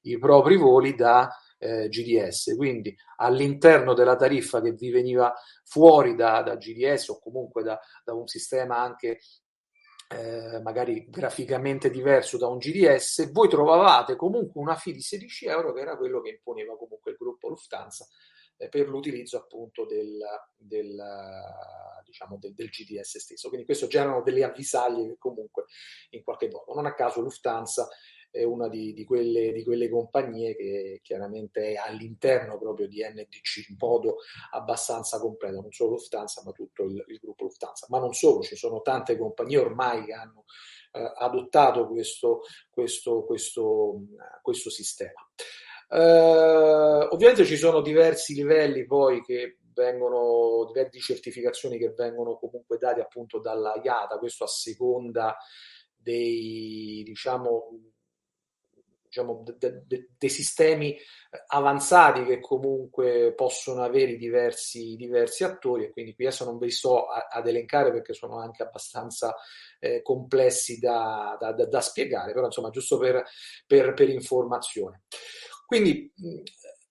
i 0.03 0.17
propri 0.17 0.57
voli 0.57 0.95
da 0.95 1.29
eh, 1.59 1.89
GDS. 1.89 2.55
Quindi 2.55 2.97
all'interno 3.17 3.95
della 3.95 4.15
tariffa 4.15 4.61
che 4.61 4.75
vi 4.75 4.91
veniva 4.91 5.35
fuori 5.65 6.15
da, 6.15 6.41
da 6.45 6.55
GDS 6.55 7.09
o 7.09 7.19
comunque 7.19 7.65
da, 7.65 7.81
da 8.05 8.15
un 8.15 8.29
sistema 8.29 8.79
anche 8.79 9.19
eh, 10.13 10.61
magari 10.61 11.07
graficamente 11.09 11.89
diverso 11.89 12.37
da 12.37 12.49
un 12.49 12.59
GDS, 12.59 13.31
voi 13.31 13.49
trovavate 13.49 14.17
comunque 14.17 14.61
una 14.61 14.75
fee 14.75 14.93
di 14.93 15.01
16 15.01 15.47
euro 15.47 15.73
che 15.73 15.81
era 15.81 15.97
quello 15.97 16.21
che 16.21 16.31
imponeva 16.31 16.77
comunque 16.77 17.13
il 17.13 17.17
gruppo 17.17 17.49
Lufthansa 17.49 18.09
eh, 18.57 18.69
per 18.69 18.89
l'utilizzo 18.89 19.37
appunto 19.37 19.87
del, 19.87 20.19
del, 20.57 21.01
diciamo, 22.05 22.39
del, 22.39 22.55
del, 22.55 22.71
GDS 22.71 23.19
stesso. 23.19 23.49
Quindi 23.49 23.65
questo 23.65 23.87
generano 23.87 24.23
delle 24.23 24.43
avvisaglie 24.43 25.07
che 25.07 25.17
comunque 25.17 25.67
in 26.11 26.25
qualche 26.25 26.49
modo, 26.49 26.75
non 26.75 26.87
a 26.87 26.95
caso 26.95 27.21
Lufthansa 27.21 27.89
è 28.31 28.45
una 28.45 28.69
di, 28.69 28.93
di, 28.93 29.05
quelle, 29.05 29.53
di, 29.53 29.65
quelle, 29.65 29.89
compagnie 29.89 30.55
che 30.55 31.01
chiaramente 31.03 31.73
è 31.73 31.75
all'interno 31.77 32.59
proprio 32.59 32.87
di 32.87 33.03
NDC 33.03 33.69
in 33.69 33.77
modo 33.79 34.17
abbastanza 34.53 35.19
completo, 35.19 35.61
non 35.61 35.73
solo 35.73 35.91
Lufthansa 35.91 36.43
ma 36.45 36.53
tutto 36.53 36.85
il, 36.85 37.05
il 37.09 37.19
gruppo 37.19 37.45
Lufthansa. 37.45 37.87
Ma 37.89 37.99
non 37.99 38.13
solo, 38.13 38.43
ci 38.43 38.57
sono 38.57 38.81
tante 38.83 39.19
compagnie 39.19 39.59
ormai 39.59 40.05
che 40.05 40.13
hanno 40.13 40.45
eh, 40.93 41.13
adottato 41.17 41.89
questo, 41.89 42.43
questo, 42.71 43.25
questo, 43.25 44.01
questo 44.43 44.71
sistema. 44.71 45.29
Uh, 45.89 47.13
ovviamente 47.13 47.45
ci 47.45 47.57
sono 47.57 47.81
diversi 47.81 48.33
livelli 48.35 48.87
poi 48.87 49.23
che 49.23 49.59
vengono, 49.75 50.67
diverse 50.67 51.01
certificazioni 51.01 51.79
che 51.79 51.93
vengono 51.97 52.37
comunque 52.37 52.79
date 52.79 53.01
appunto 53.01 53.41
dalla 53.41 53.75
IATA, 53.83 54.19
questo 54.19 54.45
a 54.45 54.47
seconda 54.47 55.37
dei, 55.97 57.03
diciamo, 57.05 57.71
diciamo, 59.11 59.43
de, 59.59 59.83
de, 59.87 60.09
dei 60.17 60.29
sistemi 60.29 60.97
avanzati 61.49 62.25
che 62.25 62.39
comunque 62.39 63.35
possono 63.35 63.83
avere 63.83 64.17
diversi, 64.17 64.95
diversi 64.95 65.43
attori 65.43 65.85
e 65.85 65.91
quindi 65.91 66.15
qui 66.15 66.27
adesso 66.27 66.45
non 66.45 66.59
ve 66.59 66.67
li 66.67 66.71
sto 66.71 67.07
a, 67.07 67.27
ad 67.29 67.49
elencare 67.49 67.91
perché 67.91 68.15
sono 68.15 68.39
anche 68.39 68.63
abbastanza 68.63 69.35
eh, 69.81 70.01
complessi 70.03 70.79
da, 70.79 71.37
da, 71.41 71.53
da, 71.53 71.67
da, 71.67 71.81
spiegare, 71.81 72.33
però 72.33 72.47
insomma 72.47 72.71
giusto 72.71 72.99
per, 72.99 73.25
per, 73.67 73.95
per 73.95 74.09
informazione. 74.09 75.03
Quindi 75.67 76.13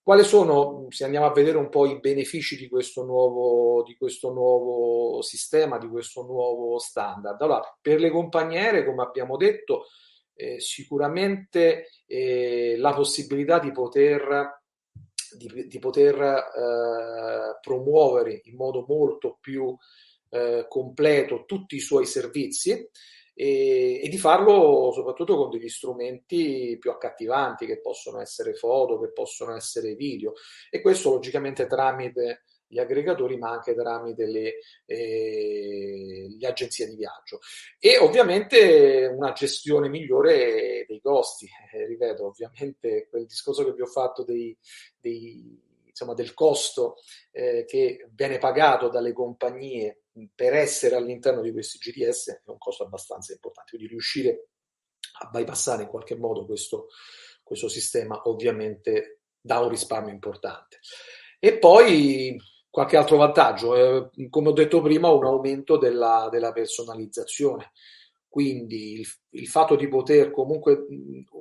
quali 0.02 0.24
sono, 0.24 0.86
se 0.90 1.04
andiamo 1.04 1.26
a 1.26 1.32
vedere 1.32 1.56
un 1.56 1.70
po' 1.70 1.86
i 1.86 2.00
benefici 2.00 2.56
di 2.56 2.68
questo 2.68 3.02
nuovo, 3.02 3.82
di 3.82 3.96
questo 3.96 4.30
nuovo 4.30 5.22
sistema, 5.22 5.78
di 5.78 5.88
questo 5.88 6.22
nuovo 6.22 6.78
standard? 6.78 7.40
Allora, 7.40 7.78
per 7.80 8.00
le 8.00 8.10
compagniere, 8.10 8.84
come 8.84 9.02
abbiamo 9.02 9.36
detto, 9.36 9.86
eh, 10.40 10.60
sicuramente 10.60 11.88
eh, 12.06 12.76
la 12.78 12.94
possibilità 12.94 13.58
di 13.58 13.72
poter, 13.72 14.62
di, 15.36 15.66
di 15.66 15.78
poter 15.78 16.18
eh, 16.18 17.58
promuovere 17.60 18.40
in 18.44 18.56
modo 18.56 18.86
molto 18.88 19.36
più 19.40 19.76
eh, 20.30 20.64
completo 20.68 21.44
tutti 21.44 21.76
i 21.76 21.80
suoi 21.80 22.06
servizi 22.06 22.88
e, 23.34 24.00
e, 24.02 24.08
di 24.08 24.18
farlo 24.18 24.90
soprattutto 24.92 25.36
con 25.36 25.50
degli 25.50 25.68
strumenti 25.68 26.76
più 26.80 26.90
accattivanti 26.90 27.66
che 27.66 27.80
possono 27.80 28.20
essere 28.20 28.54
foto, 28.54 28.98
che 28.98 29.12
possono 29.12 29.54
essere 29.54 29.94
video 29.94 30.32
e 30.70 30.80
questo 30.80 31.10
logicamente 31.10 31.66
tramite 31.66 32.44
gli 32.70 32.78
aggregatori 32.78 33.36
ma 33.36 33.50
anche 33.50 33.74
tramite 33.74 34.26
le, 34.26 34.54
eh, 34.86 36.26
le, 36.38 36.46
agenzie 36.46 36.86
di 36.86 36.94
viaggio 36.94 37.40
e 37.80 37.98
ovviamente 37.98 39.06
una 39.12 39.32
gestione 39.32 39.88
migliore 39.88 40.84
dei 40.86 41.00
costi 41.00 41.48
eh, 41.72 41.86
ripeto 41.86 42.26
ovviamente 42.26 43.08
quel 43.10 43.26
discorso 43.26 43.64
che 43.64 43.72
vi 43.72 43.82
ho 43.82 43.86
fatto 43.86 44.22
dei, 44.22 44.56
dei 45.00 45.60
insomma, 46.00 46.14
del 46.14 46.32
costo 46.32 46.96
eh, 47.32 47.64
che 47.66 48.08
viene 48.12 48.38
pagato 48.38 48.88
dalle 48.88 49.12
compagnie 49.12 50.04
per 50.34 50.54
essere 50.54 50.94
all'interno 50.94 51.42
di 51.42 51.52
questi 51.52 51.78
GTS 51.78 52.42
è 52.44 52.50
un 52.50 52.58
costo 52.58 52.84
abbastanza 52.84 53.32
importante, 53.32 53.70
quindi 53.70 53.88
riuscire 53.88 54.48
a 55.20 55.28
bypassare 55.28 55.82
in 55.82 55.88
qualche 55.88 56.16
modo 56.16 56.46
questo, 56.46 56.88
questo 57.42 57.68
sistema 57.68 58.22
ovviamente 58.24 59.22
dà 59.40 59.58
un 59.60 59.68
risparmio 59.68 60.12
importante. 60.12 60.78
E 61.38 61.58
poi 61.58 62.38
qualche 62.70 62.96
altro 62.96 63.16
vantaggio, 63.16 63.74
eh, 63.74 64.28
come 64.30 64.48
ho 64.48 64.52
detto 64.52 64.80
prima, 64.80 65.10
un 65.10 65.24
aumento 65.24 65.76
della, 65.76 66.28
della 66.30 66.52
personalizzazione. 66.52 67.72
Quindi 68.28 69.00
il, 69.00 69.06
il, 69.30 69.48
fatto 69.48 69.74
di 69.74 69.88
poter 69.88 70.30
comunque 70.30 70.86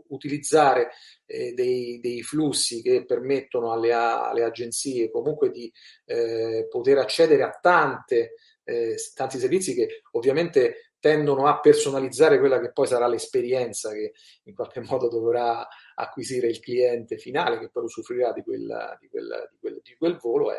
utilizzare 0.07 0.89
eh, 1.27 1.53
dei, 1.53 1.99
dei, 1.99 2.23
flussi 2.23 2.81
che 2.81 3.05
permettono 3.05 3.71
alle, 3.71 3.93
alle 3.93 4.43
agenzie 4.43 5.11
comunque 5.11 5.51
di 5.51 5.71
eh, 6.05 6.65
poter 6.67 6.97
accedere 6.97 7.43
a 7.43 7.55
tante 7.61 8.33
eh, 8.69 8.95
tanti 9.15 9.39
servizi 9.39 9.73
che 9.73 10.01
ovviamente 10.11 10.88
tendono 10.99 11.47
a 11.47 11.59
personalizzare 11.59 12.39
quella 12.39 12.59
che 12.59 12.71
poi 12.71 12.87
sarà 12.87 13.07
l'esperienza 13.07 13.91
che 13.91 14.13
in 14.43 14.53
qualche 14.53 14.81
modo 14.81 15.07
dovrà 15.07 15.67
acquisire 15.95 16.47
il 16.47 16.59
cliente 16.59 17.17
finale 17.17 17.59
che 17.59 17.69
poi 17.69 17.83
usufruirà 17.83 18.33
di, 18.33 18.43
quella, 18.43 18.97
di, 18.99 19.07
quella, 19.07 19.47
di, 19.49 19.57
quel, 19.59 19.79
di 19.81 19.95
quel, 19.95 20.17
volo 20.17 20.51
è, 20.51 20.57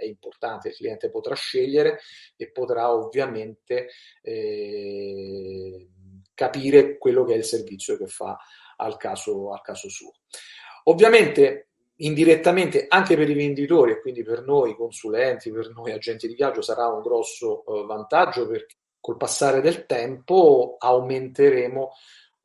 è, 0.00 0.04
importante, 0.04 0.68
il 0.68 0.74
cliente 0.74 1.10
potrà 1.10 1.34
scegliere 1.34 2.00
e 2.36 2.50
potrà 2.50 2.92
ovviamente 2.92 3.88
eh, 4.22 5.88
capire 6.34 6.98
quello 6.98 7.24
che 7.24 7.34
è 7.34 7.36
il 7.36 7.44
servizio 7.44 7.96
che 7.96 8.06
fa 8.06 8.38
al 8.76 8.96
caso, 8.96 9.52
al 9.52 9.62
caso 9.62 9.88
suo. 9.88 10.12
Ovviamente 10.84 11.68
indirettamente 12.00 12.86
anche 12.88 13.16
per 13.16 13.28
i 13.28 13.34
venditori 13.34 13.92
e 13.92 14.00
quindi 14.00 14.22
per 14.22 14.44
noi 14.44 14.76
consulenti, 14.76 15.50
per 15.50 15.70
noi 15.70 15.92
agenti 15.92 16.28
di 16.28 16.34
viaggio 16.34 16.62
sarà 16.62 16.86
un 16.86 17.00
grosso 17.02 17.62
uh, 17.66 17.86
vantaggio 17.86 18.46
perché 18.46 18.76
col 19.00 19.16
passare 19.16 19.60
del 19.60 19.86
tempo 19.86 20.76
aumenteremo 20.78 21.90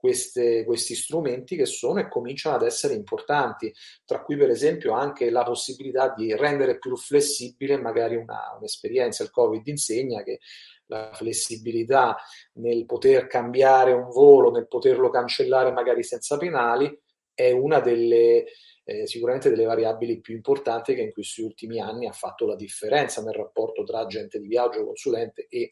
queste, 0.04 0.66
questi 0.66 0.96
strumenti 0.96 1.56
che 1.56 1.66
sono 1.66 2.02
e 2.02 2.10
cominciano 2.10 2.58
ad 2.58 2.64
essere 2.64 2.94
importanti, 2.94 3.74
tra 4.04 4.22
cui 4.22 4.36
per 4.36 4.50
esempio 4.50 4.92
anche 4.92 5.30
la 5.30 5.44
possibilità 5.44 6.14
di 6.14 6.36
rendere 6.36 6.78
più 6.78 6.98
flessibile 6.98 7.78
magari 7.78 8.18
una, 8.18 8.54
un'esperienza. 8.58 9.24
Il 9.24 9.32
Covid 9.32 9.66
insegna 9.66 10.22
che 10.22 10.40
la 10.88 11.12
flessibilità 11.14 12.18
nel 12.56 12.86
poter 12.86 13.28
cambiare 13.28 13.94
un 13.94 14.10
volo, 14.10 14.52
nel 14.52 14.68
poterlo 14.68 15.10
cancellare 15.10 15.72
magari 15.72 16.04
senza 16.04 16.36
penali, 16.36 16.94
è 17.34 17.52
una 17.52 17.80
delle, 17.80 18.44
eh, 18.84 19.08
sicuramente 19.08 19.50
delle 19.50 19.64
variabili 19.64 20.20
più 20.20 20.36
importanti 20.36 20.96
che 20.96 21.02
in 21.02 21.14
questi 21.14 21.42
ultimi 21.42 21.80
anni 21.80 22.08
ha 22.08 22.12
fatto 22.12 22.46
la 22.46 22.56
differenza 22.56 23.24
nel 23.24 23.34
rapporto 23.34 23.84
tra 23.84 24.00
agente 24.00 24.38
di 24.40 24.48
viaggio, 24.48 24.86
consulente 24.86 25.48
e 25.50 25.70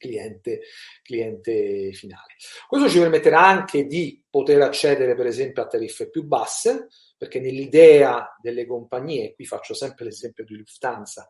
cliente, 0.00 0.62
cliente 1.02 1.92
finale. 1.92 2.34
Questo 2.66 2.88
ci 2.88 2.98
permetterà 2.98 3.46
anche 3.46 3.84
di 3.84 4.24
poter 4.28 4.62
accedere 4.62 5.14
per 5.14 5.26
esempio 5.26 5.62
a 5.62 5.66
tariffe 5.66 6.08
più 6.08 6.24
basse, 6.24 6.88
perché 7.18 7.38
nell'idea 7.38 8.34
delle 8.40 8.66
compagnie, 8.66 9.34
qui 9.34 9.44
faccio 9.44 9.74
sempre 9.74 10.06
l'esempio 10.06 10.44
di 10.44 10.56
Lufthansa, 10.56 11.28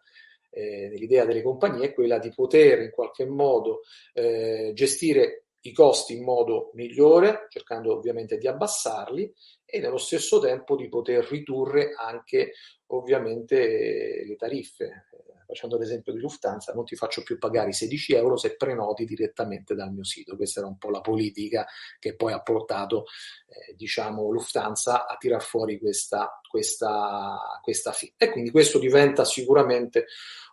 eh, 0.51 0.89
nell'idea 0.89 1.25
delle 1.25 1.43
compagnie 1.43 1.87
è 1.87 1.93
quella 1.95 2.19
di 2.19 2.33
poter 2.33 2.81
in 2.81 2.91
qualche 2.91 3.27
modo 3.27 3.81
eh, 4.13 4.73
gestire 4.75 5.45
i 5.63 5.73
costi 5.73 6.17
in 6.17 6.25
modo 6.25 6.71
migliore, 6.75 7.47
cercando 7.51 7.95
ovviamente 7.95 8.39
di 8.39 8.47
abbassarli 8.47 9.33
e 9.65 9.79
nello 9.79 9.99
stesso 9.99 10.39
tempo 10.39 10.77
di 10.77 10.89
poter 10.89 11.25
ridurre 11.25 11.93
anche 11.97 12.53
ovviamente 12.87 14.25
le 14.27 14.37
tariffe. 14.37 15.07
Facendo 15.51 15.77
l'esempio 15.77 16.13
di 16.13 16.21
Lufthansa, 16.21 16.73
non 16.73 16.85
ti 16.85 16.95
faccio 16.95 17.25
più 17.25 17.37
pagare 17.37 17.71
i 17.71 17.73
16 17.73 18.15
euro 18.15 18.37
se 18.37 18.55
prenoti 18.55 19.05
direttamente 19.05 19.75
dal 19.75 19.93
mio 19.93 20.05
sito. 20.05 20.37
Questa 20.37 20.61
era 20.61 20.69
un 20.69 20.79
po' 20.79 20.91
la 20.91 21.01
politica 21.01 21.67
che 21.99 22.15
poi 22.15 22.33
ha 22.33 22.41
portato, 22.41 23.07
eh, 23.49 23.75
diciamo, 23.75 24.31
Lufthansa 24.31 25.09
a 25.09 25.17
tirar 25.17 25.43
fuori 25.43 25.81
questa, 25.81 26.41
questa, 26.49 27.37
questa 27.63 27.91
fine. 27.91 28.13
E 28.17 28.31
quindi 28.31 28.53
questo 28.53 28.79
diventa 28.79 29.25
sicuramente 29.25 30.07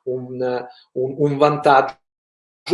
un, 0.05 0.41
un, 0.93 1.15
un 1.17 1.37
vantaggio 1.37 2.01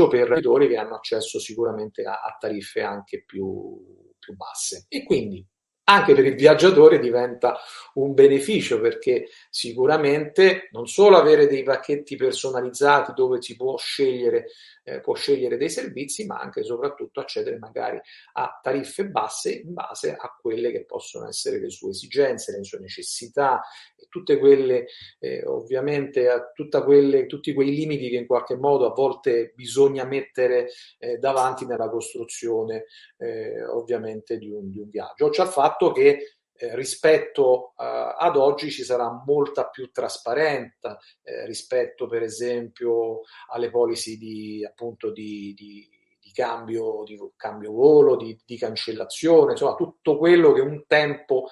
per 0.07 0.21
i 0.21 0.25
creditori 0.25 0.69
che 0.69 0.77
hanno 0.77 0.95
accesso 0.95 1.39
sicuramente 1.39 2.03
a, 2.03 2.21
a 2.21 2.37
tariffe 2.39 2.81
anche 2.81 3.25
più, 3.25 4.13
più 4.17 4.33
basse. 4.35 4.85
E 4.87 5.03
quindi 5.03 5.45
anche 5.85 6.13
per 6.13 6.25
il 6.25 6.35
viaggiatore 6.35 6.99
diventa 6.99 7.57
un 7.95 8.13
beneficio 8.13 8.79
perché 8.79 9.27
sicuramente 9.49 10.69
non 10.71 10.87
solo 10.87 11.17
avere 11.17 11.47
dei 11.47 11.63
pacchetti 11.63 12.15
personalizzati 12.15 13.13
dove 13.13 13.41
si 13.41 13.55
può 13.55 13.77
scegliere 13.77 14.47
eh, 14.83 14.99
può 14.99 15.13
scegliere 15.15 15.57
dei 15.57 15.69
servizi, 15.69 16.25
ma 16.25 16.39
anche 16.39 16.59
e 16.59 16.63
soprattutto 16.63 17.19
accedere 17.19 17.57
magari 17.57 17.99
a 18.33 18.59
tariffe 18.61 19.07
basse 19.07 19.51
in 19.51 19.73
base 19.73 20.13
a 20.13 20.37
quelle 20.39 20.71
che 20.71 20.85
possono 20.85 21.27
essere 21.27 21.59
le 21.59 21.69
sue 21.69 21.91
esigenze, 21.91 22.55
le 22.55 22.63
sue 22.63 22.79
necessità 22.79 23.61
e 23.95 24.07
tutte 24.09 24.37
quelle, 24.37 24.87
eh, 25.19 25.45
ovviamente, 25.45 26.29
a 26.29 26.51
quelle, 26.83 27.25
tutti 27.25 27.53
quei 27.53 27.73
limiti 27.73 28.09
che 28.09 28.17
in 28.17 28.27
qualche 28.27 28.55
modo 28.55 28.85
a 28.85 28.93
volte 28.93 29.53
bisogna 29.55 30.03
mettere 30.03 30.69
eh, 30.99 31.17
davanti 31.17 31.65
nella 31.65 31.89
costruzione, 31.89 32.85
eh, 33.17 33.63
ovviamente, 33.63 34.37
di 34.37 34.49
un, 34.49 34.69
di 34.69 34.79
un 34.79 34.89
viaggio. 34.89 35.29
Ciò 35.29 35.43
al 35.43 35.49
fatto 35.49 35.91
che 35.91 36.37
eh, 36.55 36.75
rispetto 36.75 37.73
uh, 37.75 38.15
ad 38.17 38.35
oggi 38.37 38.69
ci 38.69 38.83
sarà 38.83 39.09
molta 39.25 39.67
più 39.69 39.91
trasparenza 39.91 40.97
eh, 41.23 41.45
rispetto 41.45 42.07
per 42.07 42.21
esempio 42.21 43.21
alle 43.51 43.69
policy 43.69 44.17
di, 44.17 44.65
appunto, 44.65 45.11
di, 45.11 45.53
di, 45.55 45.89
di 46.19 46.31
cambio, 46.31 47.03
cambio 47.35 47.71
volo, 47.71 48.15
di, 48.15 48.57
cancellazione, 48.57 49.51
insomma 49.51 49.75
tutto 49.75 50.17
quello 50.17 50.53
che 50.53 50.61
un 50.61 50.85
tempo 50.87 51.47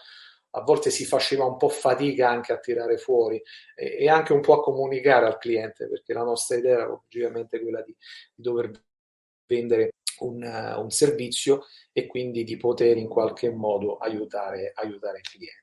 a 0.52 0.62
volte 0.62 0.90
si 0.90 1.06
faceva 1.06 1.46
un 1.46 1.58
po' 1.58 1.70
fatica 1.70 2.30
anche 2.30 2.54
a 2.54 2.60
tirare 2.60 2.98
fuori 2.98 3.42
e, 3.76 3.98
e 4.00 4.10
anche 4.10 4.34
un 4.34 4.42
po' 4.42 4.54
a 4.54 4.62
comunicare 4.62 5.26
al 5.26 5.38
cliente 5.38 5.88
perché 5.88 6.14
la 6.14 6.24
nostra 6.24 6.58
idea 6.58 6.80
era 6.80 6.92
ovviamente 6.92 7.62
quella 7.62 7.82
di 7.82 7.96
dover 8.36 8.70
vendere 9.46 9.92
un, 10.22 10.44
un 10.78 10.90
servizio 10.90 11.66
e 11.92 12.08
quindi 12.08 12.44
di 12.44 12.58
poter 12.58 12.98
in 12.98 13.08
qualche 13.08 13.52
modo 13.52 13.98
aiutare, 13.98 14.72
aiutare 14.76 15.20
il 15.20 15.30
cliente. 15.30 15.61